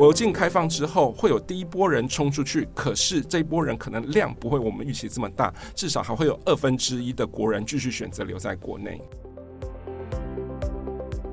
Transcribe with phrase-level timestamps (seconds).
[0.00, 8.98] 国境开放之后，会有第一波人冲出去，可是这波人可能量不会我们预期这么大，至少还会有二分之一的国人继续选择留在国内。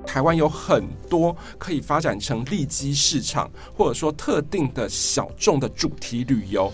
[0.05, 6.69] 台湾有很多可以发展成利基市场，或者说特定的小众的主题旅游。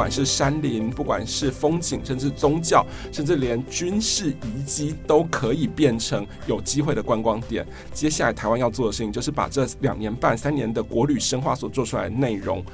[0.00, 7.66] 不管是山林，不管是风景，甚至宗教，甚至连军事遗迹，都可以变成有机会的观光点。
[7.92, 12.64] 接下来台湾要做的事情，就是把这两年半、三年的国旅深化所做出来的内容，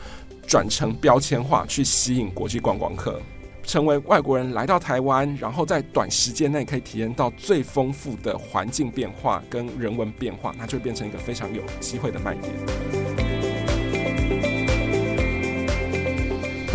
[0.47, 3.21] 转成标签化，去吸引国际观光客，
[3.65, 13.26] 成为外国人来到台湾，然后在短时间内可以体验到最丰富的环境变化跟人文变化，那就变成一个非常有机会的卖点。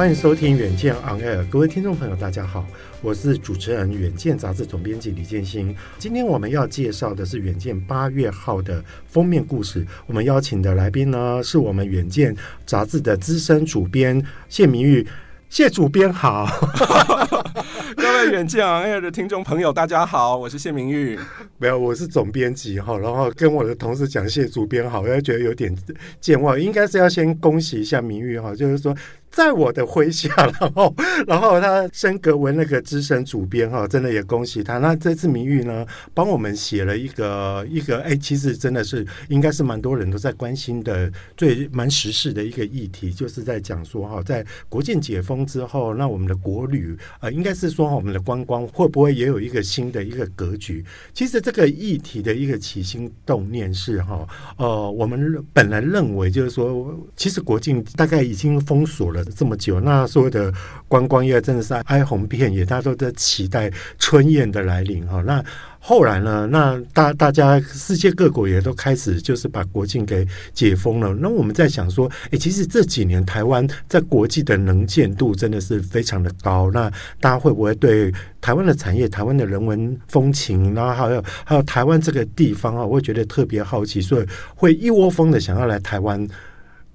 [0.01, 2.65] 欢迎收听《远见 On Air》，各位听众朋友，大家好，
[3.03, 5.75] 我是主持人《远见》杂志总编辑李建新。
[5.99, 9.85] 今天我们要介绍的是《远见》八月号的封面故事。
[10.07, 12.35] 我们邀请的来宾呢，是我们《远见》
[12.65, 15.05] 杂志的资深主编谢明玉。
[15.49, 16.47] 谢主编好，
[17.95, 21.19] 各位远见 On Air 的听众朋友，大家好，我是谢明玉。
[21.59, 25.77] 没有，我是总编辑哈，然后跟我的同事讲谢主编好，我觉得有点
[26.19, 28.95] 健忘，应该是要先恭喜一下明玉哈，就是说。
[29.31, 30.29] 在我的麾下，
[30.59, 30.93] 然后，
[31.25, 34.77] 然后他升格为那个资深主编哈，真的也恭喜他。
[34.79, 50.83] 那这次名誉呢，帮我们写了一个一个，哎，其实真的是应该是蛮多人都在关心的，最蛮时事的一个议题，就是在讲说哈，在国境解封之后，那我们的国旅呃，应该是说我们的观光会不会也有一个新的一个格局？
[51.13, 59.20] 其实这个议题的一个起心动念是哈，呃，我们本来认为就是说，其实国境大概已经封锁了。
[59.25, 60.53] 这么久，那所有的
[60.87, 65.21] 观光业真的是哀鸿遍野，大家都在期待春燕的来临哈。
[65.21, 65.43] 那
[65.83, 66.47] 后来呢？
[66.51, 71.11] 那大大家世界各国也都开始就是把国境给解封了。
[71.15, 76.69] 那我们在想说，哎，其实这几年台湾在国际的能见度真的是非常的高。
[76.71, 76.87] 那
[77.19, 86.27] 大家会不会对台湾的产业、台湾的人文风情，然后还有还有台湾这个地方啊，会觉得特别好奇，所以会一窝蜂的想要来台湾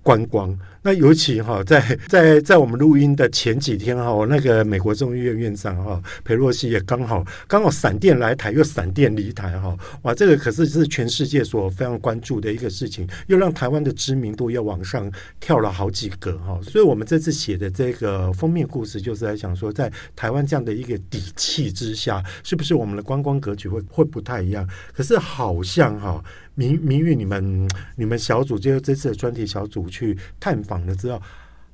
[0.01, 0.57] 观光。
[0.87, 15.11] 那尤其哈，在 在在我们录音的前几天哈，那个美国众议院院长哈裴洛西也刚好刚好闪电来台，又闪电离台哈，哇，这个可是是全世界所非常关注的一个事情，又让台湾的知名度又往上
[15.41, 16.57] 跳了好几个哈。
[16.63, 24.65] 所以我们这次写的这个封面故事，就是在想说，在台湾这样的一个底气之下，是不是我们的观光格局会会不太一样？
[24.95, 26.23] 可是好像哈。
[26.57, 31.23] 明明玉，你们你们小组就这次的专题小组去探访了之后。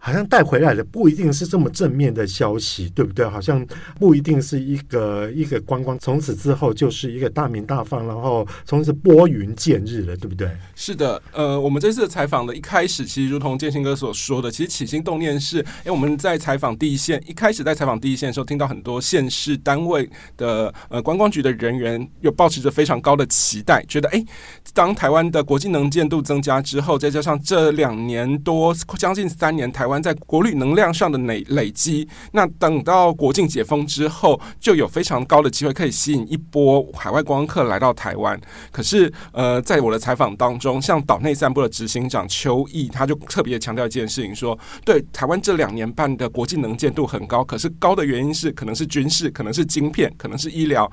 [0.04, 3.24] 好像带回来的不一定是这么正面的消息，对不对？
[3.24, 3.64] 好像
[4.00, 10.50] 不一定是一个一个观光，从此之后就是一个大名大放，然后从此拨云见日了，对不对？
[10.74, 24.24] 是的，呃，我们这次采访的一开始，其实如同建新哥所说的，其实起心动念是，哎，我们在采访第一线，一开始在采访第一线的时候，听到很多县市单位的呃观光局的人员，又抱持着非常高的期待，觉得哎，
[24.74, 29.91] 当台湾的国际能见度增加之后，再加上这两年多将近三年台湾。
[30.00, 38.40] 在国旅能量上的累累积，那等到国境解封之后，就有非常高的机会可以吸引一波海外观光客来到台湾。
[38.70, 50.90] 可是，呃，在我的采访当中，像岛内散步的执行长邱毅，他就特别强调一件事情，说，对台湾这两年半的国际能见度很高，可是高的原因是可能是军事，可能是晶片，可能是医疗。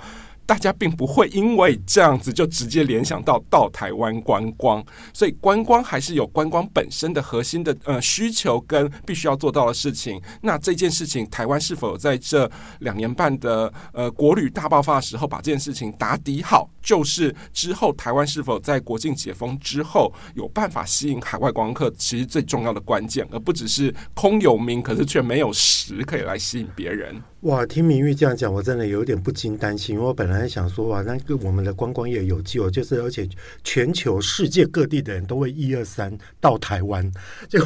[0.50, 4.84] 大家并不会因为这样子就直接联想到到台湾观光，
[5.14, 10.20] 所以观光还是有观光本身的核心的呃需求跟必须要做到的事情。
[10.42, 12.50] 那这件事情，台湾是否在这
[12.80, 27.16] 两年半的呃国旅大爆发的时候把这件事情打底好，就是之后台湾是否在国境解封之后有办法吸引海外观光客，其实最重要的关键，而不只是空有名，可是却没有实可以来吸引别人。
[27.44, 29.98] 哇，听明玉这样讲，我真的有点不禁担心。
[29.98, 33.26] 我本来想说，哇，那个我们的观光业有救，就是而且
[33.64, 37.10] 全球世界各地的人都会一二三到台湾，
[37.48, 37.66] 就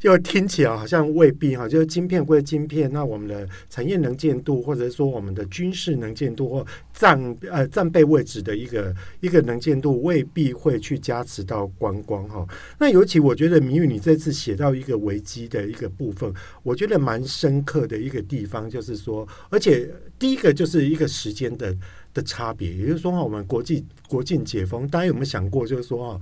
[0.00, 1.68] 就听起来好像未必哈。
[1.68, 12.44] 就是晶片归晶片，那我们的产业能见度，或者说我们的军事能见度或战呃战备位置的一个一个能见度，未必会去加持到观光哈。
[12.80, 16.34] 那尤其我觉得明玉你这次写到一个危机的一个部分，
[16.64, 19.03] 我觉得蛮深刻的一个地方就是。
[19.04, 21.76] 说，而且第一个就是一个时间的
[22.12, 26.20] 的差别，也就是说，我们国际国境解封，大家有没有想过，就是说啊，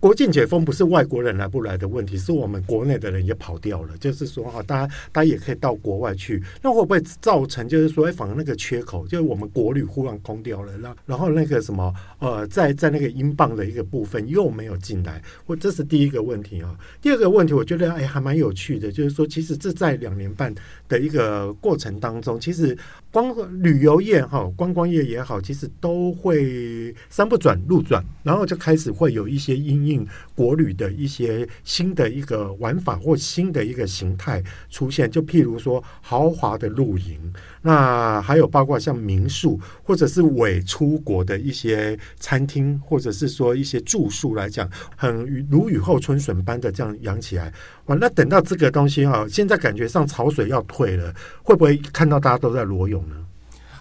[0.00, 3.96] 国境解封不是外国人来不来的问题，是我们国内的人也跑掉了。
[3.96, 16.76] 就是说哈，大家大家也可以到国外去，那会不会造成就是说，哎，反而那个缺口，就是我们国旅忽然空掉了，然然后那个什么呃，在在那个英镑的一个部分又没有进来，我这是第一个问题啊。
[17.00, 20.54] 第二个问题，我觉得哎还蛮有趣的，就是说，其实这在两年半
[20.88, 22.76] 的一个过程当中，其实
[23.10, 37.18] 光旅游业哈，观光业也好，其实都会山不转路转，然后就开始会有一些因应国旅的一些新的一个玩法或新的一个形态出现，就譬如说豪华的露营，
[37.62, 47.52] 那还有包括像民宿或者是伪出国的一些餐厅，或者是说一些住宿来讲，很如雨后春笋般的这样养起来。
[47.86, 53.16] 哇，那等到这个东西哈，现在感觉上潮水要退了，会不会看到大家都在裸泳呢？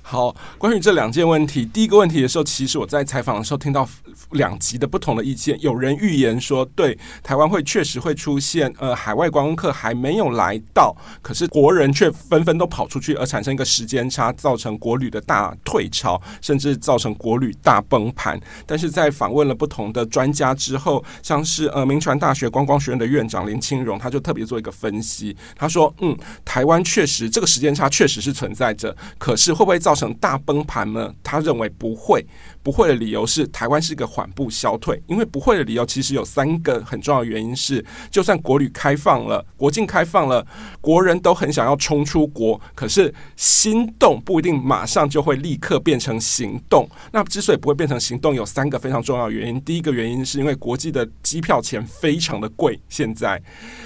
[0.05, 3.87] 好，关于这两件问题，第一个问题的时候，其实我在采访的时候听到
[4.31, 5.57] 两极的不同的意见。
[5.61, 18.39] 有人预言说，对台湾会确实会出现，呃，海外观光客还没有来到，可是国人却纷纷都跑出去，而产生一个时间差，造成国旅的大退潮，甚至造成国旅大崩盘。
[18.67, 31.13] 但是在访问了不同的专家之后，像是呃，明传大学观光学院的院长林清荣，他就特别做一个分析，他说，嗯，台湾确实这个时间差确实是存在着，可是会不会造造成大崩盘呢？
[31.21, 32.25] 他认为不会，
[32.63, 34.99] 不会的理由是台湾是一个缓步消退。
[35.07, 40.45] 因为不会的理由其实有三个很重要的原因是，就算国旅开放了，国境开放了，
[40.81, 46.89] 国人都很想要冲出国，可是心动不一定马上就会立刻变成行动。
[47.11, 49.61] 那之所以不会变成行动，有三个非常重要的原因。
[49.61, 53.41] 第一个原因是因为国际的机票钱非常的贵，现在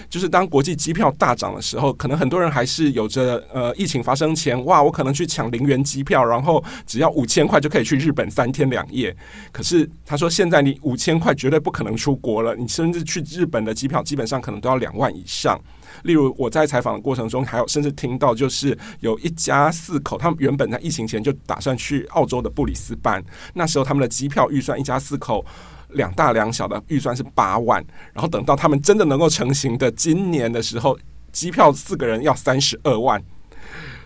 [0.09, 9.15] 就是当国际机票大涨的时候，可能很多人还是有着呃疫情发生前，哇，我可能去抢零元机票，然后只要五千块就可以去日本三天两夜。
[9.51, 15.59] 可是他说，现在你五千块绝对不可能出国了，你甚至去日本的机票基本上可能都要两万以上。
[16.03, 23.23] 例如我在采访的过程中，还有甚至听到就是有一家四口，他们原本在疫情前就打算去澳洲的布里斯班，
[23.53, 25.43] 那时候他们的机票预算一家四口
[25.91, 30.97] 两大两小的预算是八万，然后等到他们真的能够成型的今年的时候，
[31.31, 33.21] 机票四个人要三十二万。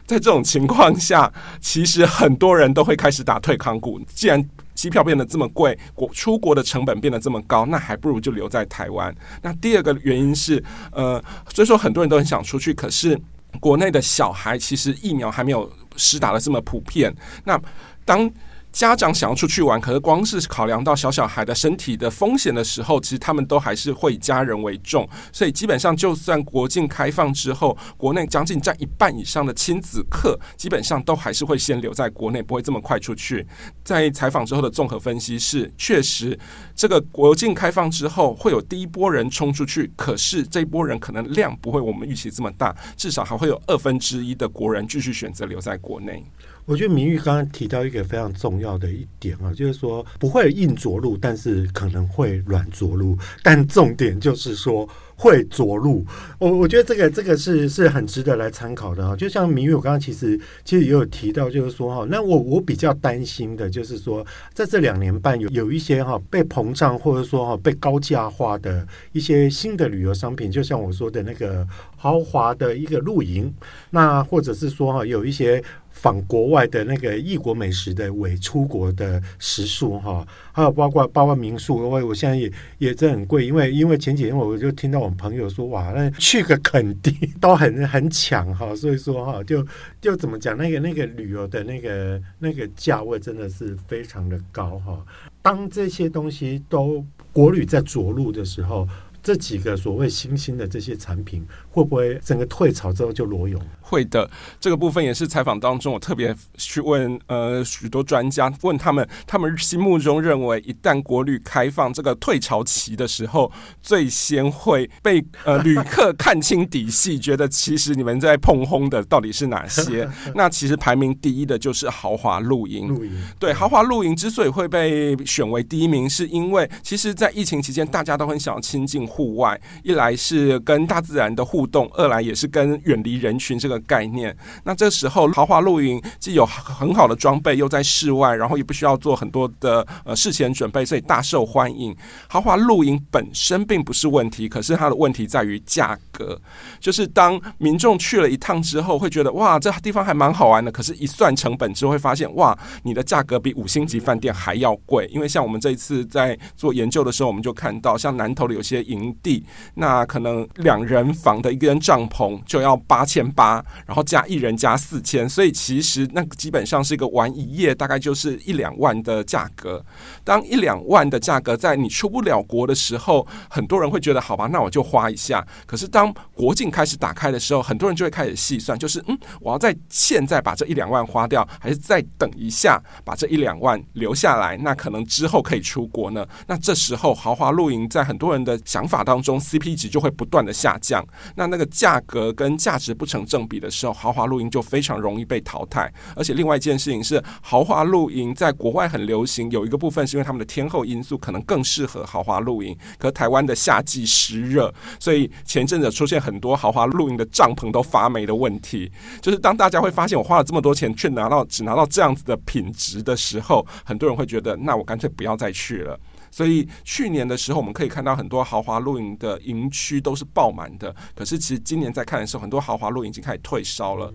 [0.05, 3.99] 在这种情况下，其实很多人都会开始打退康鼓。
[4.13, 9.13] 既然机票变得这么贵，国出国的成本变得这么高，那还不如就留在台湾。
[9.41, 13.19] 那第二个原因是，呃，所以说很多人都很想出去，可是
[13.59, 17.13] 国内的小孩其实疫苗还没有施打的这么普遍。
[17.43, 17.59] 那
[18.03, 18.29] 当
[18.71, 25.07] 家长想要出去玩，可是光是考量到小小孩的身体的风险的时候，其实他们都还是会以家人为重。
[25.33, 33.45] 所以基本上，就算国境开放之后，国内将近占一半以上的亲子客，基本上都还是会先留在国内，不会这么快出去。
[33.83, 36.39] 在采访之后的综合分析是，确实
[36.73, 46.23] 这个国境开放之后，会有第一波人冲出去，可是这一波人可能量不会我们预期这么大，至少还会有二分之一的国人继续选择留在国内。
[46.65, 54.87] 我觉得明玉刚刚提到一个非常重要的一点啊，就是说不会硬着陆，但是可能会软着陆，但重点就是说。
[55.17, 56.03] 会着陆，
[56.39, 59.15] 我我觉得这个这个是是很值得来参考的哈。
[59.15, 60.35] 就像明玉，我刚刚其实
[60.65, 73.53] 其实也有提到，就是说哈，那我我比较担心的就是说，在这两年半有有一些哈被膨胀或者说哈被高价化的一些新的旅游商品，就像我说的那个豪华的一个露营，
[73.91, 75.63] 那或者是说哈有一些。
[76.01, 89.63] 访国外的那个异国美食的伪出国的食宿哈，还有包括包括民宿，我我现在也也真很贵，因为因为前几天我就听到我们朋友说哇，那去个垦丁都很很抢哈，所以说哈就
[90.01, 95.05] 就怎么讲那个那个旅游的那个那个价位真的是非常的高哈。
[95.43, 98.87] 当这些东西都国旅在着陆的时候，
[99.23, 103.61] 这几个所谓新兴的这些产品会不会整个退潮之后就裸泳？
[103.81, 113.51] 会的，这个部分也是采访当中我特别去问呃许多专家，问他们，他们心目中认为一旦国旅开放这个退潮期的时候，
[113.81, 120.09] 最先会被呃旅客看清底细，觉得其实你们在碰轰的到底是哪些？
[120.33, 122.87] 那其实排名第一的就是豪华露营。
[122.87, 134.35] 露营对，豪华露营之所以会被选为第一名，是因为其实，在疫情期间大家都很想要亲近户外，一来是跟大自然的互动，二来也是跟远离人群这个概念。
[134.63, 141.93] 那这时候豪华露营既有很好的装备，又在室外，然后也不需要做很多的呃事前准备，所以大受欢迎。
[142.29, 146.39] 豪华露营本身并不是问题，可是它的问题在于价格，
[146.79, 169.83] 就是当民众去了一趟之后，会觉得哇，这地方还蛮好玩的，可是，一算成本之后会发现哇，你的价格比五星级饭店还要贵，因为像我们这一次在做研究的时候，我们就看到像南投的有些影地，那可能两人房的一个人帐篷就要八千八，然后加一人加四千，所以其实那基本上是一个玩一夜大概就是一两万的价格。
[170.23, 175.45] 当一两万的价格在你出不了国的时候，很多人会觉得好吧，那我就花一下。
[175.65, 184.57] 可是当国境开始打开的时候，很多人就会开始细算，就是嗯，我要在现在把这一两万花掉，还是再等一下把这一两万留下来？
[184.57, 186.25] 那可能之后可以出国呢。
[186.47, 191.01] 那这时候豪华露营在很多人的想法当中，CP 值就会不断的下降。
[191.35, 195.89] 那那个价格跟价值不成正比的时候，豪华露营就非常容易被淘汰。
[196.17, 202.77] 而且另外一件事情是，豪华露营在国外很流行，有一个部分是因为他们的天候因素可能更适合豪华露营。
[202.97, 208.91] 可台湾的夏季湿热，所以前阵子出现很多豪华露营的帐篷都发霉的问题。
[209.21, 215.99] 就是当大家会发现我花了这么多钱，却拿到只拿到这样子的品质的时候，很多人会觉得，那我干脆不要再去了。
[216.31, 220.95] 所以去年的时候，我们可以看到很多豪华露营的营区都是爆满的。
[221.13, 224.11] 可是其实今年在看的时候，很多豪华露营已经开始退烧了。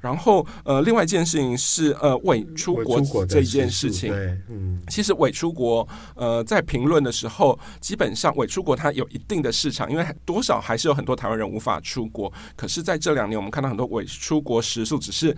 [0.00, 4.14] 然后，呃，另外一件事情是，呃，伪出国这一件事情，
[4.48, 12.32] 嗯，其实伪出国，呃，在评论的时候，基本上伪出国它有一定的市场，因为多少还是有很多台湾人无法出国。
[12.54, 15.36] 可是，在这两年，我们看到很多伪出国时数只是。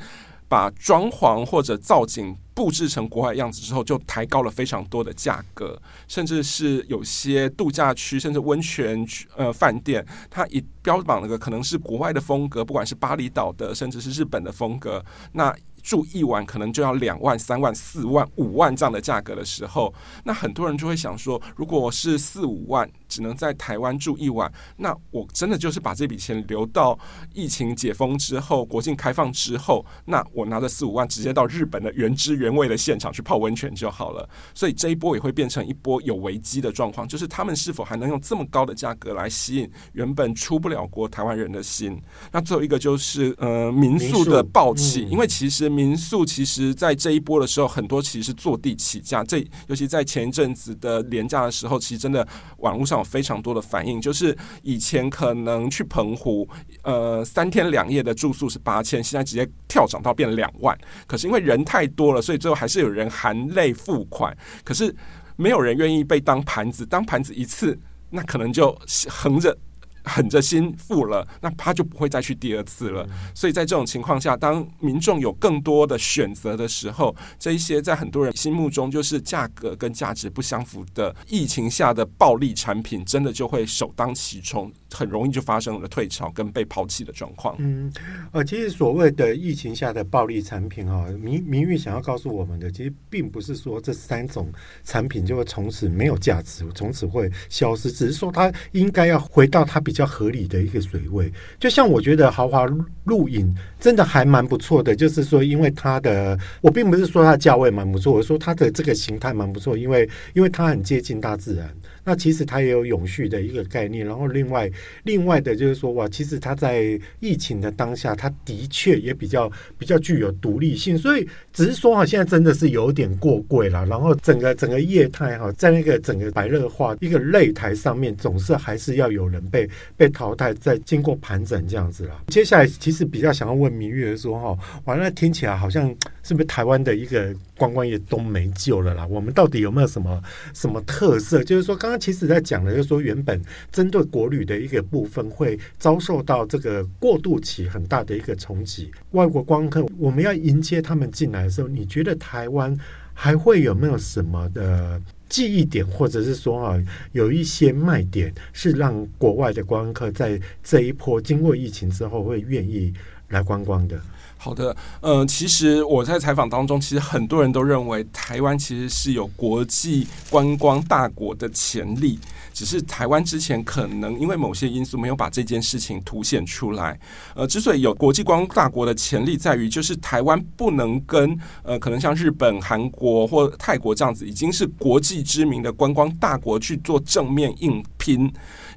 [0.51, 9.03] 把装潢或者造景布置成国外样子之后，就抬高了非常多的价格，甚至是有些度假区，甚至温泉
[9.35, 15.03] 呃饭店，它以标榜那个可能是国外的风格，不管是巴厘岛的，甚至是日本的风格，
[15.33, 15.57] 那。
[15.83, 19.91] 住一晚可能就要两万、三万、四万、五万这样的价格的时候，
[20.25, 26.99] 那很多人就会想说，如果我是四五万只能在台湾住一晚，那我真的就是把这笔钱留到
[27.33, 34.29] 疫情解封之后、国境开放之后，那我拿着四五万直接到日本的原汁原味的现场去泡温泉就好了。
[34.55, 42.01] 所以这一波也会变成一波有危机的状况，就是他们是否还能用这么高的价格来吸引原本出不了国台湾人的心？
[42.31, 45.71] 那最后一个就是呃民宿的暴起，因为其实。
[45.71, 49.23] 民宿其实，在这一波的时候，很多其实是坐地起价。
[49.23, 49.39] 这
[49.69, 52.27] 尤其在前一阵子的廉价的时候，其实真的
[52.59, 56.47] 网络上有非常多的反应，就是以前可能去澎湖，
[56.83, 60.77] 呃，三天两夜的住宿是八千，现在直接跳涨到变两万。
[61.07, 64.37] 可是因为人太多了，所以最后还是有人含泪付款。
[64.65, 64.93] 可是
[65.37, 67.79] 没有人愿意被当盘子，当盘子一次，
[68.11, 68.77] 那可能就
[69.09, 69.57] 横着。
[70.03, 73.07] 狠着心付了，那他就不会再去第二次了。
[73.35, 87.55] 所以在这种情况下，当民众有更多的选择的时候，这一些在很多人心目中就是价格跟价值不相符的疫情下的暴利产品，真的就会首当其冲，很容易就发生了退潮跟被抛弃的状况。
[87.59, 87.93] 嗯，
[88.33, 94.49] 呃，其实所谓的疫情下的暴利产品啊，明明玉想要告诉我们的，其实并不是说这三种
[94.85, 102.67] 产品就会从此没有价值，从此会消失，只是说它应该要回到它比较合理的一个水位，就像我觉得豪华
[103.05, 111.69] 露营真的还蛮不错的，就是说，因为它的，我并不是说它的价位蛮不错，我说它的这个形态蛮不错，因为因为它很接近大自然。
[112.05, 114.71] 那其实它也有永续的一个概念，然后另外
[115.05, 123.85] 另外的就是说哇，其实它在疫情的当下，它的确也比较比较具有独立性，所以只是说哈，现在真的是有点过贵了。
[123.85, 132.23] 然后整个整个业态哈，在那个整个白热化一个擂台上面，总是还是要有人被被淘汰，再经过盘整这样子了。
[132.29, 139.07] 接下来其实比较想要问明玉的说哈，完了听起来好像是不是台湾的一个观光业都没救了啦？
[139.07, 140.23] 我们到底有没有什么
[140.55, 141.45] 什么特色？
[141.45, 141.90] 就是说刚。
[141.91, 143.41] 刚其实在讲的，就是说原本
[143.73, 148.91] 针对国旅的一个部分，会遭受到这个过渡期很大的一个冲击。
[149.11, 152.77] 外国观光客，我们要迎接他们进来的时候，你觉得台湾
[153.13, 156.83] 还会有没有什么的记忆点，或者是说啊，
[157.13, 162.93] 有一些卖点，是让国外的观光客在这一波经过疫情之后会愿意
[163.29, 164.01] 来观光的？
[164.43, 172.19] 好的，呃，其实我在采访当中，其实很多人都认为台湾其实是有国际观光大国的潜力，
[172.55, 176.99] 只是台湾之前可能因为某些因素没有把这件事情凸显出来。
[177.35, 188.21] 呃，之所以有国际观光大国的潜力，在于就是台湾不能跟呃可能像日本、韩国或泰国这样子已经是国际知名的观光大国去做正面硬拼，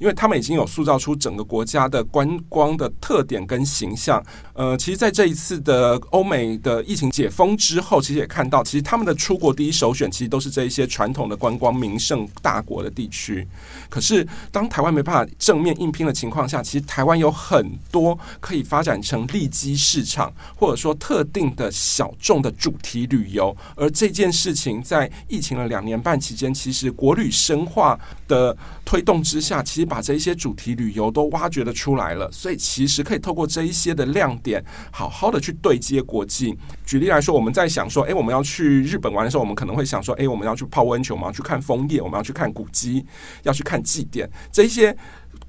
[0.01, 4.21] 因为他们已经有塑造出整个国家的观光的特点跟形象。
[4.55, 13.47] 呃，其实，在这一次的欧美的疫情解封之后，其实也看到，其实他们的出国第一首选，其实都是这一些传统的观光名胜大国的地区。
[13.89, 23.55] 可是，当台湾没办法正面硬拼的情况下，其实台湾有很多可以发展成利基市场，或者说特定的小众的主题旅游。
[23.75, 32.29] 而这件事情在疫情的两年半期间，其实国旅深化的推动之下，其实把这一些主题旅游都挖掘了出来了。
[32.31, 36.57] 所以，其实可以透过这一些的亮点，好好的去对接国际。
[36.85, 43.05] 举例来说，我们在想说，诶，我们要去日本玩的时候，我们可能会想说，诶，我们要去泡温泉，我们要去看枫叶，我们要去看古迹，
[43.43, 44.95] 要去看祭奠，这些。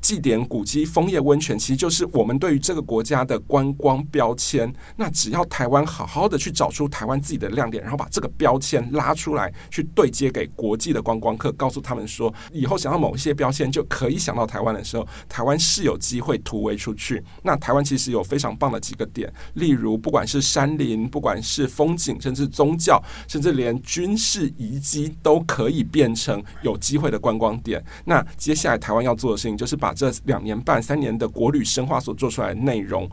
[0.05, 4.71] 祭典、古迹、枫叶温泉，其实就是我们对于这个国家的观光标签。
[4.97, 17.25] 那只要台湾好好的去找出台湾自己的亮点，然后把这个标签拉出来，去对接给国际的观光客，告诉他们说，以后想要某一些标签就可以想到台湾的时候，台湾是有机会突围出去。
[17.43, 27.83] 那台湾其实有非常棒的几个点，例如不管是山林，不管是风景，甚至宗教，甚至连军事遗迹都可以变成有机会的观光点。
[28.05, 33.09] 那接下来台湾要做的事情就是把这两年半、三年的国旅深化所做出来的内容，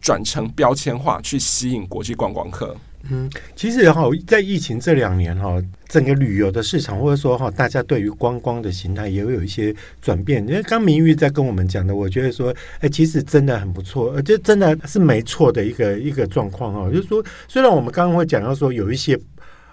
[0.00, 2.74] 转成标签化，去吸引国际观光客。
[3.10, 10.46] 嗯，其实哈，在疫情这两年哈，整个旅游的市场，或者说哈，大家对于观光的形态也会有一些转变。
[10.46, 16.90] 因为刚明玉在跟我们讲的，我觉得说，哎，其实真的很不错，而且真的是没错的一个一个状况哈。
[16.90, 19.18] 就是说，虽然我们刚刚会讲到说有一些。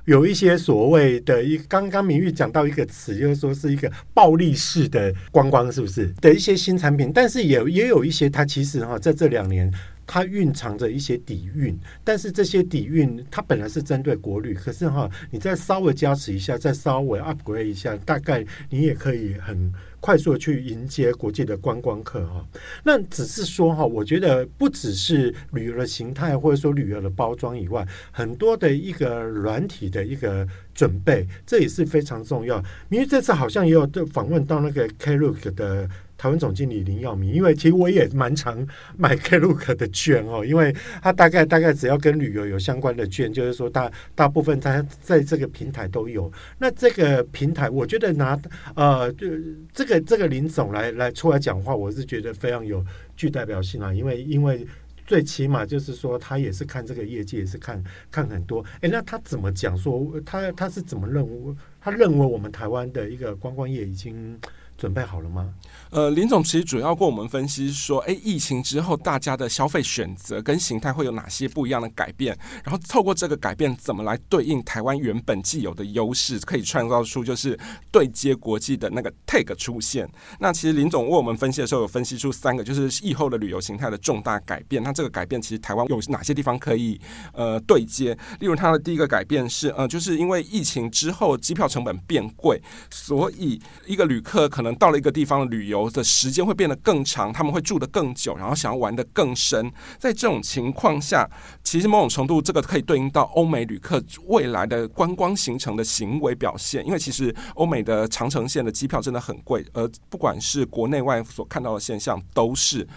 [0.07, 7.11] 有一些所谓的一刚刚明玉讲到一个词，就是说是一个暴力式的观光，是不是的一些新产品？
[7.13, 9.69] 但是也也有一些，它其实哈在这两年，
[10.07, 11.77] 它蕴藏着一些底蕴。
[12.03, 19.71] 但是这些底蕴，它本来是针对国旅，可是哈，你再稍微加持一下，再稍微 upgrade 一下，大概你也可以很。
[19.99, 22.45] 快速的去迎接国际的观光客哈，
[22.83, 32.63] 那只是说哈，我觉得不只是旅游的形态或者说旅游的包装以外，很多的一个软体的一个准备，这也是非常重要。
[32.89, 35.89] 因为这次好像也有访问到那个 Klook 的。
[36.17, 46.31] 台湾总经理林耀明，因为其实我也蛮常买 Klook 的券哦，因为他大概大概只要跟旅游有相关的券，就是说大大部分他在这个平台都有。
[46.57, 48.39] 那这个平台，我觉得拿
[48.75, 49.27] 呃，就
[49.71, 52.83] 这个这个林总来来出来讲话，我是觉得非常有
[53.15, 54.65] 具代表性啊，因为因为
[55.05, 58.65] 最起码就是说他也是看这个业界，也是看看很多。
[58.81, 61.55] 诶，那他怎么讲说他他是怎么认为？
[61.79, 64.35] 他认为我们台湾的一个观光业已经。
[64.77, 65.51] 准备好了吗？
[65.91, 72.37] 呃，林总其实主要跟我们分析说，诶，疫情之后大家的消费选择跟形态会有哪些不一样的改变？
[72.63, 77.59] 然后透过这个改变，怎么来对应台湾原本既有的优势，可以创造出就是
[77.91, 80.09] 对接国际的那个 take 出现。
[80.39, 84.81] 那其实林总为我们分析的时候，有分析出三个就是疫后的旅游形态的重大改变。
[84.83, 86.99] 那这个改变其实台湾有哪些地方可以
[87.33, 88.13] 呃对接？
[88.39, 94.77] 例如，它的第一个改变是呃，就是因为疫情之后机票成本变贵，所以一个旅客可能。
[94.77, 99.71] 到了一个地方旅游的时间会变得更长，他们会住得更久，然后想要玩得更深。
[99.99, 101.29] 在这种情况下，
[101.63, 106.85] 其实某种程度这个可以对应到欧美旅客未来的观光行程的行为表现。
[106.85, 112.87] 因为其实欧美的长城线的机票真的很贵，而不管是国内外所看到的现象都是。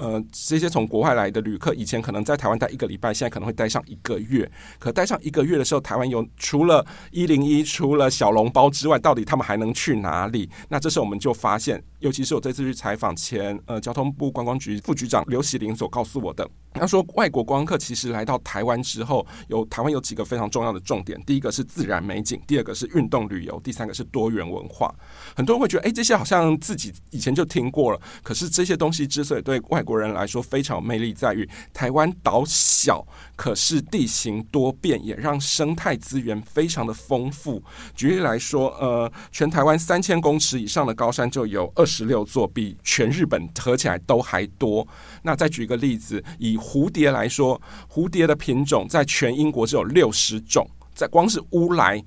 [0.00, 4.50] 呃，这些从国外来的旅客，以前可能在台湾待一个礼拜，现在可能会待上一个月。
[4.78, 10.48] 可待上一个月的时候，台湾有除了一零一、除了小笼包之外，到底他们还能去哪里？
[10.70, 16.48] 那这时候我们就发现，尤其是我这次去采访前，呃，交通部观光局副局长刘喜林所告诉我的。
[16.72, 21.20] 他说，外国观光客其实来到台湾之后，有台湾有几个非常重要的重点。
[21.26, 24.94] 第一个是自然美景，第二个是运动旅游，第三个是多元文化。
[25.34, 28.00] 很多人会觉得，哎，这些好像自己以前就听过了。
[28.22, 37.60] 可是这些东西之所以对外国国人来说非常有魅力，在于台湾岛小，可是地形多变，也让生态资源非常的丰富。
[37.96, 44.86] 举例来说，呃，全台湾三千公尺以上的高山就有二十六座，比全日本合起来都还多。
[45.22, 47.60] 那再举一个例子，以蝴蝶来说，
[47.92, 52.00] 蝴蝶的品种在全英国只有六十种，在光是乌来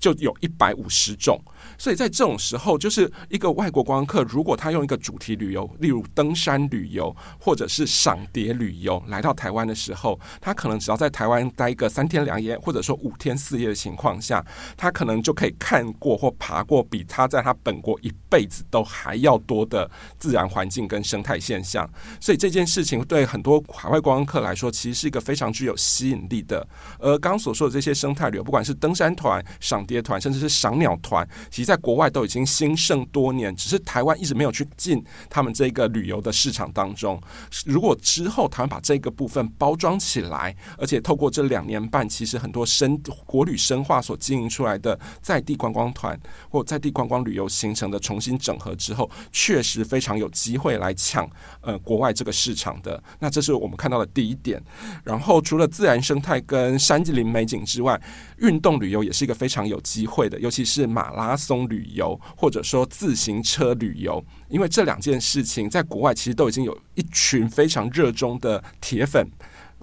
[0.00, 1.38] 就有一百五十种。
[1.78, 14.44] 所以在这种时候，就是一个外国观光客，如果他用一个主题旅游，例如登山旅游或者是赏蝶旅游来到台湾的时候，他可能只要在台湾待个三天两夜，或者说五天四夜的情况下，
[14.76, 21.88] 他可能就可以看过或爬过比他在他本国一辈子都还要多的自然环境跟生态现象。
[22.20, 26.66] 所以这件事情对很多海外观光客来说，其实是一个非常具有吸引力的。
[26.98, 37.20] 而刚刚所说的这些生态旅游，不管是登山团、赏蝶团，甚至是赏鸟团，其在国外都已经兴盛多年，只是台湾一直没有去进他们这个旅游的市场当中。
[37.64, 51.28] 如果之后台湾把这个部分包装起来，而且透过这两年半，其实很多深国旅深化所经营出来的在地观光团或在地观光旅游形成的重新整合之后，确实非常有机会来抢
[51.60, 53.02] 呃国外这个市场的。
[53.18, 54.62] 那这是我们看到的第一点。
[55.04, 58.00] 然后除了自然生态跟山林美景之外，
[58.38, 69.26] 运动旅游也是一个非常有机会的，尤其是马拉松旅游或者说自行车旅游，因为这两件事情在国外其实都已经有一群非常热衷的铁粉。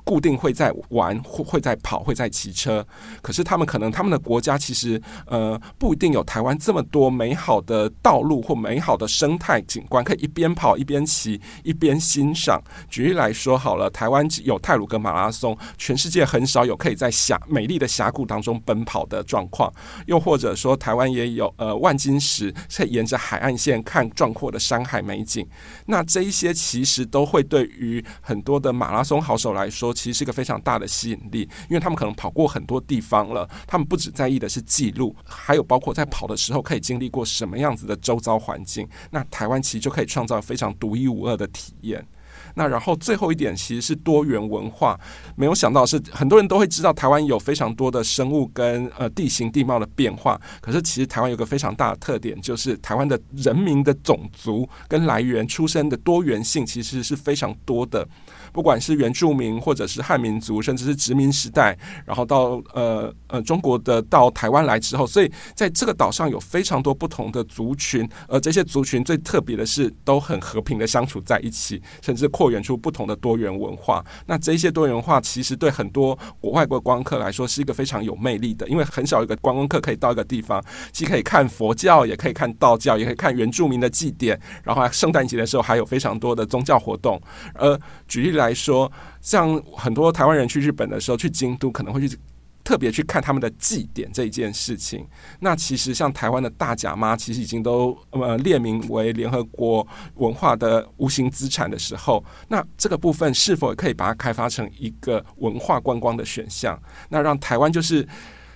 [0.03, 2.85] 固定会在玩，会会在跑，会在骑车。
[3.21, 12.61] 可是他们可能他们的国家其实呃不一定有台湾这么多美好的道路或美好的生态景观，可以一边跑一边骑一边欣赏。
[12.89, 19.71] 举例来说好了，台湾有泰鲁格马拉松，全世界很少有可以在峡美丽的峡谷当中奔跑的状况。
[20.07, 25.47] 又或者说，台湾也有呃万金石，可以沿着海岸线看壮阔的山海美景。
[25.85, 29.92] 那这一些其实都会对于很多的马拉松好手来说。
[29.93, 38.88] 其实是一个非常大的吸引力，因为他们可能跑过很多地方了，他们不只在意的是记录，还有包括在跑的时候可以经历过什么样子的周遭环境。
[39.12, 42.06] 那台湾其实就可以创造非常独一无二的体验。
[42.55, 44.99] 那然后最后一点其实是多元文化，
[45.35, 58.07] 没有想到是很多人都会知道台湾有非常多的生物跟呃地形地貌的变化，可是其实台湾有个非常大的特点，就是台湾的人民的种族跟来源出生的多元性其实是非常多的。
[58.51, 74.03] 不管是原住民，或者是汉民族，甚至是殖民时代，然后到呃呃中国的到台湾来之后，所以在这个岛上有非常多不同的族群，而这些族群最特别的是都很和平的相处在一起，甚至扩展出不同的多元文化。
[74.25, 87.17] 那这些多元文化其实对很多国外国观光客来说是一个非常有魅力的，因为很少一个观光客可以到一个地方，既可以看佛教，也可以看道教，也可以看原住民的祭典，然后圣诞节的时候还有非常多的宗教活动。
[87.53, 88.34] 而举例。
[88.34, 92.17] 来说，像很多台湾人去日本的时候，去京都可能会去
[92.63, 95.06] 特别去看他们的祭典这一件事情。
[95.39, 106.82] 那其实像台湾的大甲妈，其实已经都呃列名为联合国文化的无形资产的时候，那这个部分是否可以把它开发成一个文化观光的选项？
[107.10, 108.08] 那让台湾就是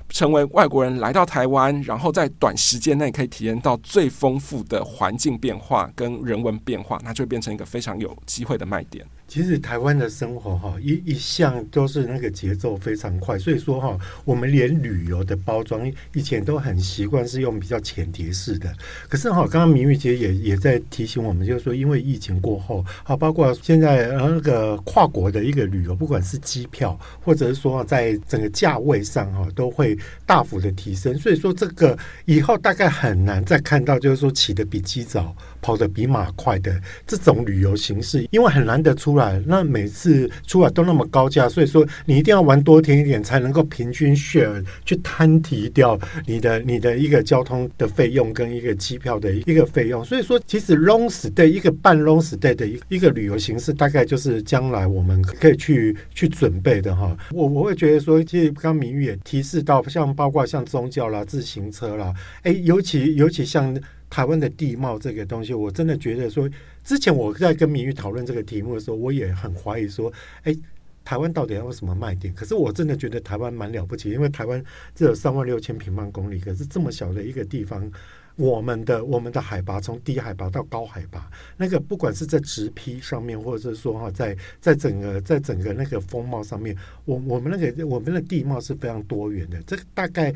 [0.09, 9.05] 成为外国人来到台湾，然后在短时间内可以体验到最丰富的环境变化跟人文变化，那就变成一个非常有机会的卖点。
[9.27, 18.73] 其实台湾的生活哈一一向都是那个节奏非常快，所以说哈，我们连旅游的包装以前都很习惯是用比较浅碟式的。
[19.09, 31.17] 可是哈，刚刚明玉姐也也在提醒我们，就是说因为疫情过后，好包括现在那个跨国的一个旅游，不管是机票或者是说在整个价位上哈，都会大幅的提升。
[31.19, 35.35] 所以说这个以后大概很难再看到就是说起得比鸡早，
[35.67, 36.73] 跑得比马快的
[37.05, 39.37] 这种旅游形式，因为很难得出来。
[39.45, 50.05] 那每次出来都那么高价，所以说你一定要玩多天一点，才能够平均 share 去摊提掉你的你的一个交通的费用跟一个机票的一个费用。
[50.05, 57.13] 所以说，其实 long stay 一个半 long stay 的一一个旅游形式，大概就是将来我们可以去去准备的哈。
[57.31, 63.77] 我我会觉得说，其实刚明玉也提示到，像包括像宗教啦、自行车啦，哎，尤其尤其像。
[64.09, 66.49] 台湾的地貌这个东西，我真的觉得说，
[66.83, 70.11] 之前我在跟明玉讨论这个题目的时候，我也很怀疑说，
[70.43, 70.55] 哎，
[71.03, 72.33] 台湾到底要有什么卖点？
[72.33, 74.63] 可是我真的觉得台湾蛮了不起，因为台湾
[74.95, 77.91] 只有三万六千平方公里，可是这么小的一个地方，
[78.37, 90.33] 我们的我们的海拔从低海拔到高海拔，那个不管是在直批上面，或者是说哈，在在整个在整个那个风貌上面，我我们那个我们的地貌是非常多元的，这个大概。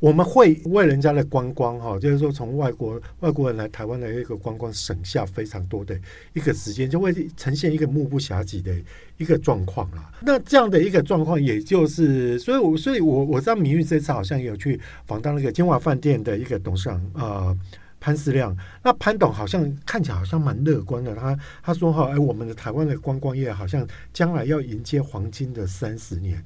[0.00, 5.98] 我们会为人家的观光哈，就是说从外国外国人来台湾的一个观光省下非常多的
[6.34, 8.72] 一个时间，就会呈现一个目不暇给的
[9.16, 10.08] 一个状况啦。
[10.20, 17.58] 那这样的一个状况，也就是所以，我所以我我知道明玉这次好像有去访到那个金华饭店的一个董事长呃
[17.98, 18.56] 潘思亮。
[18.84, 26.40] 那潘董好像看起来好像蛮乐观的，他他说哈，哎，我们的台湾的观光业好像将来要迎接黄金的三十年，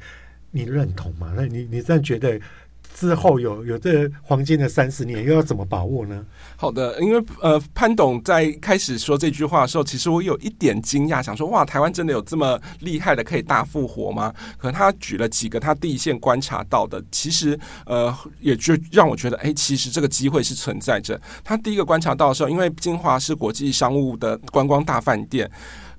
[0.51, 1.35] 你认同吗？
[1.37, 2.41] 那你你这样觉得？
[2.95, 6.25] 之后有有这黄金的三十年，又要怎么把握呢？
[6.57, 14.33] 好的，因为呃，潘董在开始说这句话的时候，其实我有一点惊讶，想说哇，台湾真的有这么厉害的可以大复活吗？
[14.59, 21.21] 可能他举了几个他第一线观察到的，其实呃，也就让我觉得，哎，其实这个机会是存在着。
[21.43, 25.51] 他第一个观察到的时候，因为金华是国际商务的观光大饭店。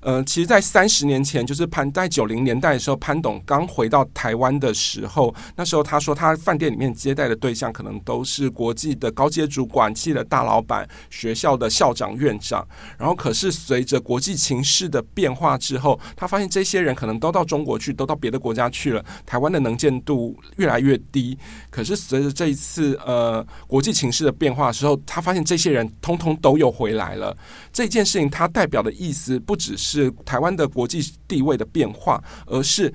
[0.04, 12.66] 呃，其实，在三十年前，就是潘在九零年代的时候，潘董刚回到台湾的时候，那时候他说，他饭店里面接待的对象可能都是国际的高阶主管、企业的大老板、学校的校长、院长。
[12.98, 19.02] 然后，可是随着国际情势的变化之后，他发现这些人可能都到中国去，都到别的国家去了。
[19.24, 21.38] 台湾的能见度越来越低。
[21.74, 27.36] 可是，随着这一次呃国际情势的变化的时候，他发现这些人通通都有回来了。
[27.72, 29.76] 这件事情，它代表的意思不只。
[29.76, 32.92] 是台湾的国际地位的变化，而是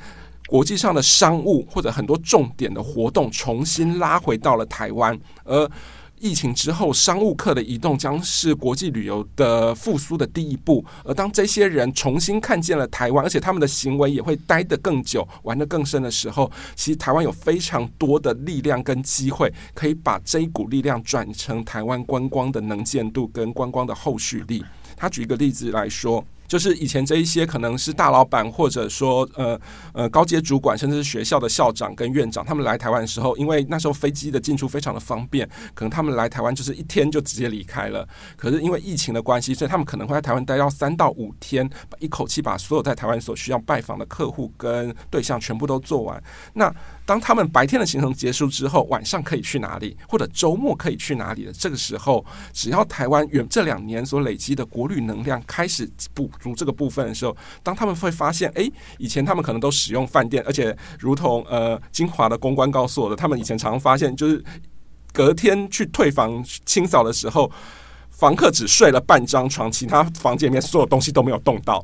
[0.48, 5.20] 国际上的商务或者很多重点的活动重新拉回到了台湾。
[5.44, 5.70] 而
[6.19, 10.84] 疫情之后，商务客的移动将是国际旅游的复苏的第一步。
[11.03, 24.63] 而当这些人重新看见了台湾，而且他们的行为也会待得更久、玩得更深的时候，其实台湾有非常多的力量跟机会，可以把这一股力量转成台湾观光的能见度跟观光的后续力。
[24.95, 26.23] 他举一个例子来说。
[26.50, 29.58] 就是以前这一些可能是大老板，或者说呃
[29.94, 38.06] 呃高阶主管，甚至是学校的校长跟院长，他们来台湾的时候，因为那时候飞机的进出非常的方便，可能他们来台湾就是一天就直接离开了。
[38.36, 46.20] 可是因为疫情的关系，所以他们可能会在台湾待到三到五天，一口气把所有在台湾所需要拜访的客户跟对象全部都做完。
[46.54, 46.74] 那
[47.10, 58.69] 当他们白天的行程结束之后，晚上可以去哪里，或者周末可以去哪里的这个时候，只要台湾远这两年所累积的国旅能量开始补足这个部分的时候，当他们会发现，哎，
[59.00, 64.43] 以前他们可能都使用饭店，而且如同呃金华的公关告诉我的，他们以前常常发现，就是
[65.12, 67.52] 隔天去退房清扫的时候，
[68.12, 71.84] 房客只睡了半张床，其他房间里面所有东西都没有动到。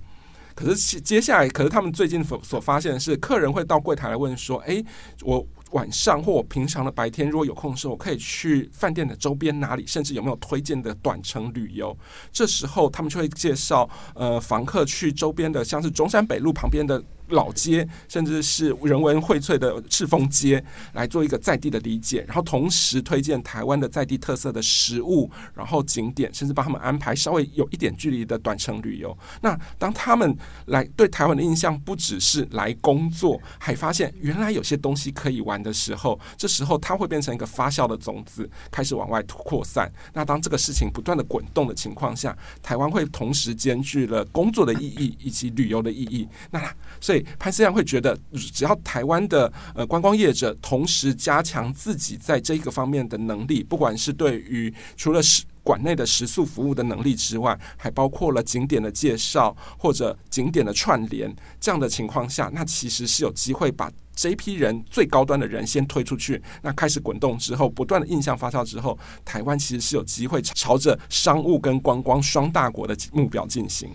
[0.55, 4.83] 可是接下来，可是他们最近所所发现的是，客人会到柜台来问说：“哎，
[5.21, 11.95] 我晚上或我平常的白天如果有空的时候，我可以去饭店的周边哪里，甚至有没有推荐的短程旅游？”
[12.31, 17.03] 这时候他们就会介绍呃房客去周边的，像是中山北路旁边的。
[17.29, 29.17] 老街，甚至是人文荟萃的赤峰街，来做一个在地的理解，然后同时推荐台湾的在地特色的食物，然后景点，甚至帮他们安排稍微有一点距离的短程旅游。
[29.41, 39.91] 那当他们来对台湾的印象不只是来工作，还发现原来有些东西可以玩的时候，这时候它会变成一个发酵的种子，开始往外扩散。
[40.13, 46.27] 那当这个事情不断的滚动的情况下，台湾会同时兼具了工作的意义以及旅游的意义。
[46.51, 46.61] 那
[47.01, 47.14] 所以。
[47.38, 48.17] 潘思亮会觉得，
[48.54, 73.89] 只要台湾的呃观光业者同时加强自己在这个方面的能力，不管是对于除了是馆内的食宿服务的能力之外，还包括了景点的介绍或者景点的串联，这样的情况下，那其实是有机会把这一批人最高端的人先推出去，那开始滚动之后，不断的印象发酵之后，台湾其实是有机会朝着商务跟观光双大国的目标进行。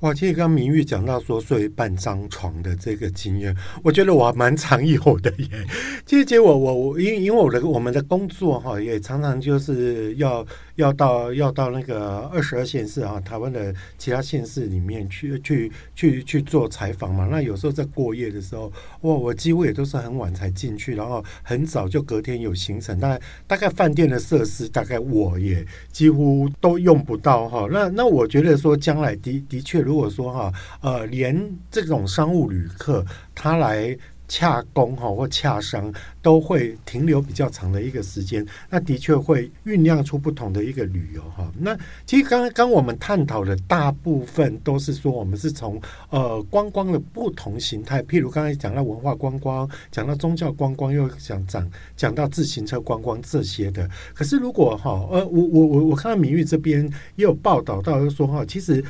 [0.00, 5.46] 哇，其实刚明玉讲到说睡半张床的这个经验，我觉得我还蛮常有的耶。
[6.06, 17.28] 其实，结果我我因为因为我的我们的工作哈，也常常就是要要到要到那个二十二县市啊，台湾的其他县市里面去去去去做采访嘛。
[17.30, 22.98] 那有时候在过夜的时候，哇，我几乎也都是很晚才进去，然后很早就隔天有行程。
[22.98, 27.68] 大概大概饭店的设施，大概我也几乎都用不到哈。
[27.70, 29.89] 那那我觉得说将来的的确。
[29.90, 31.36] 如果说哈，呃，连
[31.68, 33.98] 这种商务旅客他来
[34.28, 41.50] 洽公哈或洽商，都会停留比较长的一个时间，那的确会酝酿出不同的一个旅游哈。
[41.58, 41.76] 那
[42.06, 53.90] 其实刚刚我们探讨的大部分都是说，我们是从呃观光的不同形态，譬如刚才讲到文化观光，讲到宗教观光，又讲讲讲到自行车观光这些的。
[54.14, 58.84] 可是如果哈，呃，我我我我看到明玉这边也有报道到，就说哈，其实。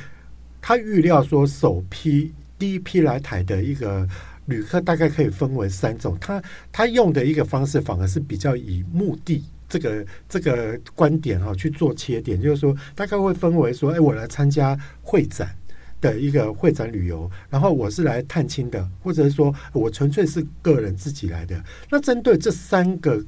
[0.61, 4.07] 他预料说，首批第一批来台的一个
[4.45, 6.15] 旅客大概可以分为三种。
[6.21, 15.55] 他他用的一个方式反而是比较以目的这个这个观点哈去做切点，就是说大概会分为说，哎，我来参加会展
[15.99, 21.61] 的一个会展旅游，然后我是来探亲的，或者是说我纯粹是个人自己来的。
[21.89, 23.23] 那针对这三个。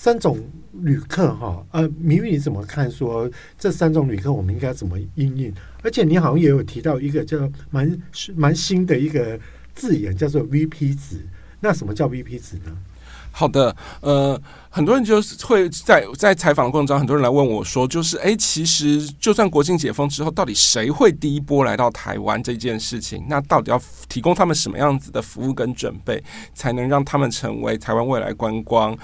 [0.00, 0.38] 三种
[0.74, 2.88] 旅客哈，呃，明玉你怎么看？
[2.88, 3.28] 说
[3.58, 5.52] 这三种旅客，我们应该怎么应应？
[5.82, 7.38] 而且你好像也有提到一个叫
[7.70, 7.98] 蛮
[8.34, 9.38] 蛮新的一个
[9.74, 11.26] 字眼，叫做 VP 值。
[11.60, 12.76] 那什么叫 VP 值呢？
[13.30, 23.24] 好的，呃，很多人就是会在在采访的过程中，很多人来问我说，就是哎，其实就算国庆解封之后，到底谁会第一波来到台湾这件事情？
[23.28, 26.22] 那到底要提供他们什么样子的服务跟准备，
[26.54, 28.96] 才能让他们成为台湾未来观光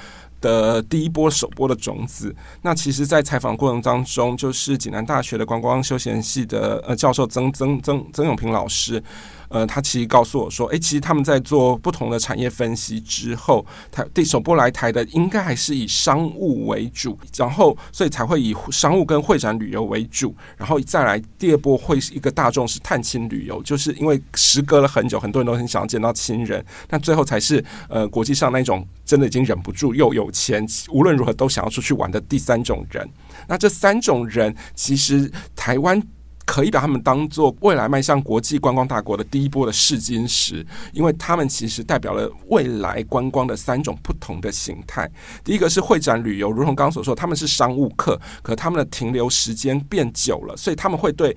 [0.44, 2.34] 的第一波首播的种子。
[2.60, 9.02] 那其实，在采访过程当中，就是济南大学的观光休闲系的呃教授曾曾曾曾永平老师。
[9.48, 33.08] 呃，他其实告诉我说，诶，其实他们在做不同的产业分析之后，台第首波来台的应该还是以商务为主，然后所以才会以商务跟会展旅游为主，然后再来第二波会是一个大众是探亲旅游，就是因为时隔了很久，很多人都很想要见到亲人，那最后才是呃国际上那种真的已经忍不住又有钱，无论如何都想要出去玩的第三种人。
[33.46, 36.02] 那这三种人其实台湾。
[36.44, 45.10] 可以把他们当做未来迈向国际观光大国的第一波的试金石，因为他们其实代表了未来观光的三种不同的形态。
[45.42, 51.36] 第一个是会展旅游，如同刚刚所说，他们是商务客，可他们的停留时间变久了，所以他们会对。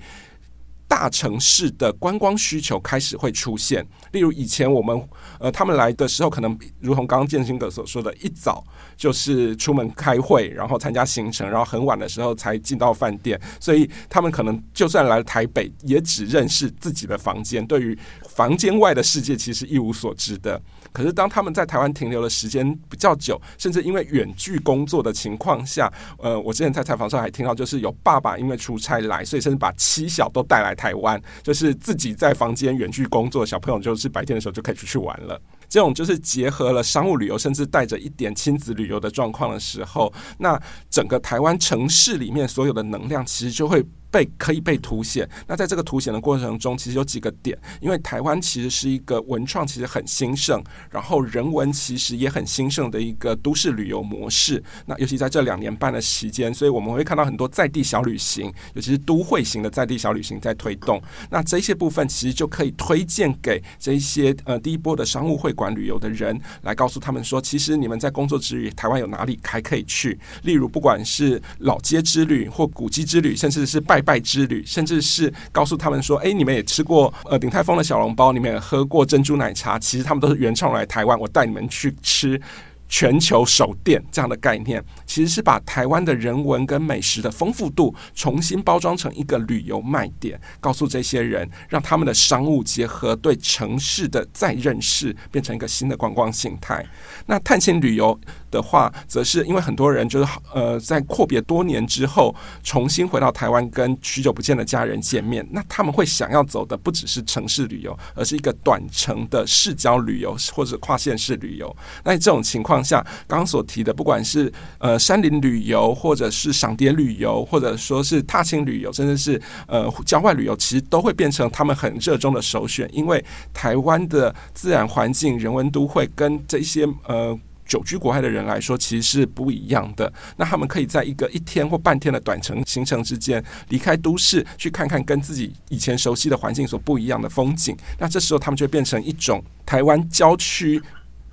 [0.88, 8.64] 大城市的观光需求开始会出现，例如以前我们呃他们来的时候，可能如同刚刚建兴哥所说的，一早
[8.96, 17.96] 就是出门开会，然后参加行程，然后很晚的时候才进到饭店，所以他们可能就算来台北，也只认识自己的房间，对于
[18.26, 20.60] 房间外的世界其实一无所知的。
[20.92, 35.40] 可是当他们在台湾停留的时间比较久，甚至因为远距工作的情况下，呃，我之前在采访上还听到，就是有爸爸因为出差来，所以甚至把妻小都带来台湾，就是自己在房间远距工作，小朋友就是白天的时候就可以出去玩了。
[35.68, 43.84] 这种就是结合了商务旅游，甚至带着一点亲子旅游的状况的时候，那整个台湾城市里面所有的能量，其实就会。
[44.10, 45.28] 被可以被凸显。
[45.46, 54.62] 那在这个凸显的过程中，其实有几个点，因为台湾其实是一个文创其实很兴盛，然后人文其实也很兴盛的一个都市旅游模式。
[54.86, 61.00] 那尤其在这两年半的时间，所以我们会看到很多在地小旅行，尤其是都会型的在地小旅行在推动。
[61.30, 70.18] 那这些部分其实就可以推荐给这一些呃第一波的商务会馆旅游的人，来告诉他们说，其实你们在工作之余，台湾有哪里还可以去？
[70.44, 73.97] 例如不管是老街之旅或古迹之旅，甚至是拜。
[73.98, 82.40] 拜拜之旅，甚至是告诉他们说：“哎，你们也吃过呃鼎泰丰的小笼包，你们也喝过珍珠奶茶，其实他们都是原创来台湾，我带你们去吃。”
[82.88, 96.84] 全球首店这样的概念，其实是把台湾的人文跟美食的丰富度重新包装成一个旅游卖点，告诉这些人，让他们的商务结合对城市的再认识，变成一个新的观光形态。
[97.26, 98.18] 那探亲旅游
[98.50, 111.76] 的话，则是因为很多人就是呃在阔别多年之后，重新回到台湾跟许久不见的家人见面，那他们会想要走的不只是城市旅游，而是一个短程的市郊旅游或者跨县市旅游。
[112.02, 112.77] 那这种情况。
[112.82, 122.88] 像刚刚所提的，不管是呃山林旅游，或者是赏蝶旅游，或者说是踏青旅游，甚至是呃郊外旅游，其实都会变成他们很热衷的首选。
[122.92, 130.10] 因为台湾的自然环境、人文都会跟这些呃久居国外的人来说，其实是不一样的。
[130.36, 137.76] 那他们可以在一个一天或半天的短程行程之间，离开都市，去看看跟自己以前熟悉的环境所不一样的风景。
[137.98, 140.82] 那这时候，他们就变成一种台湾郊区。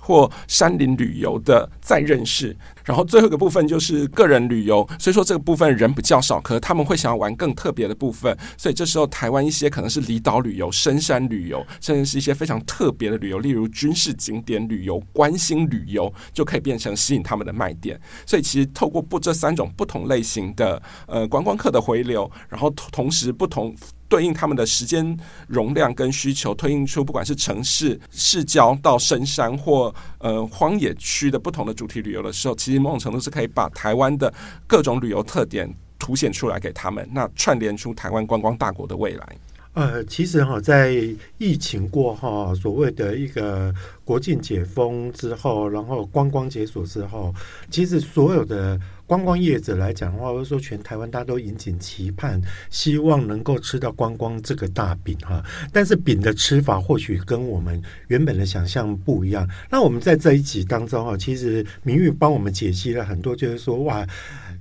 [0.06, 4.88] 或山林旅游的再认识，然后最后一个部分就是个人旅游。
[5.00, 8.38] 所以说这个部分人比较少，可是他们会想要玩更特别的部分。
[8.56, 18.00] 所以这时候台湾一些可能是离岛旅游、深山旅游，甚至是一些非常特别的旅游，例如军事景点旅游、关心旅游，就可以变成吸引他们的卖点。
[18.24, 23.74] 所以其实透过不这三种不同类型的呃观光客的回流，然后同时不同。
[24.08, 25.16] 对应他们的时间
[25.48, 34.32] 容量跟需求，推应出不管是城市市郊到深山或呃荒野区的不同的主题旅游的时候，其实某种程度是可以把台湾的
[34.66, 39.36] 各种旅游特点凸显出来给他们，那串联出台湾观光大国的未来。
[39.74, 40.94] 呃，其实哈，在
[41.36, 47.34] 疫情过后，所谓的一个国境解封之后，然后观光解锁之后，
[47.70, 48.80] 其实所有的。
[49.06, 52.40] 观光业者来讲的话，或者说全台湾大家都引颈期盼，
[52.70, 55.42] 希望能够吃到观光这个大饼哈。
[55.72, 59.48] 但是饼的吃法或许跟我们原本的想象不一样。
[59.70, 64.06] 那我们在这一集当中哈，其实明玉帮我们解析了很多，就是说哇。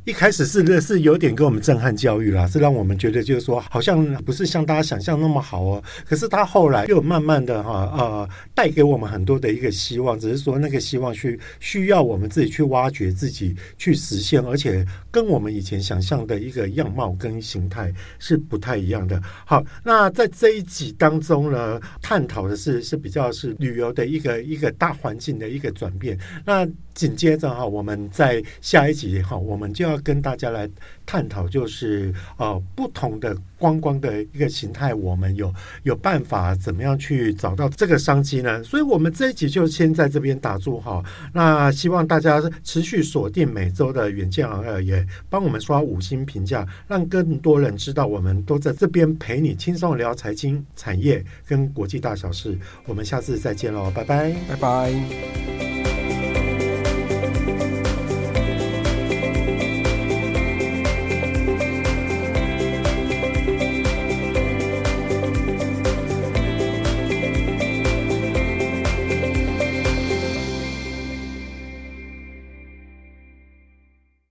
[0.05, 5.83] 一开始是是有点给我们震撼教育啦，是让我们觉得就是说好像不是像大家想象那么好哦。
[6.05, 19.19] 可是他后来又慢慢的哈呃带给我们很多的一个希望，只是说那个希望去需要我们自己去挖掘、自己去实现，而且跟我们以前想象的一个样貌跟形态是不太一样的。
[19.43, 26.15] 好，那在这一集当中呢，探讨的是是比较是旅游的一个一个大环境的一个转变。
[26.45, 30.67] 那紧接着哈，我们在下一集哈，我们就要跟大家来
[31.05, 35.53] 探讨，就是呃不同的观光的一个形态，我们有
[35.83, 38.63] 有办法怎么样去找到这个商机呢？
[38.63, 41.03] 所以，我们这一集就先在这边打住哈。
[41.33, 52.57] 那希望大家持续锁定每周的远见昂 Air，也帮我们刷五星评价，让更多人知道我们都在这边陪你轻松聊财经、产业跟国际大小事。
[52.85, 55.74] 我们下次再见喽，拜拜，拜拜。